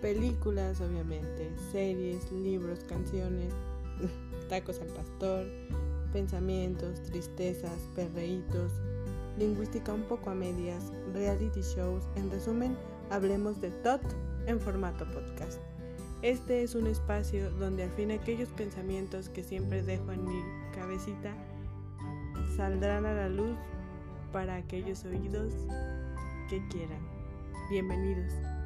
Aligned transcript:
películas, 0.00 0.80
obviamente, 0.80 1.50
series, 1.72 2.30
libros, 2.32 2.80
canciones, 2.88 3.52
tacos 4.48 4.80
al 4.80 4.88
pastor, 4.88 5.46
pensamientos, 6.12 7.02
tristezas, 7.02 7.78
perreitos, 7.94 8.72
lingüística 9.38 9.92
un 9.92 10.02
poco 10.02 10.30
a 10.30 10.34
medias, 10.34 10.92
reality 11.12 11.60
shows, 11.60 12.04
en 12.16 12.30
resumen, 12.30 12.76
hablemos 13.10 13.60
de 13.60 13.70
TOT 13.70 14.02
en 14.46 14.60
formato 14.60 15.04
podcast. 15.10 15.60
Este 16.22 16.62
es 16.62 16.74
un 16.74 16.88
espacio 16.88 17.50
donde 17.52 17.84
al 17.84 17.90
fin 17.90 18.10
aquellos 18.10 18.48
pensamientos 18.50 19.28
que 19.28 19.44
siempre 19.44 19.82
dejo 19.82 20.10
en 20.10 20.24
mi 20.24 20.42
cabecita 20.74 21.32
saldrán 22.56 23.06
a 23.06 23.14
la 23.14 23.28
luz 23.28 23.56
para 24.32 24.56
aquellos 24.56 25.04
oídos 25.04 25.54
que 26.50 26.60
quieran. 26.68 27.00
Bienvenidos. 27.70 28.57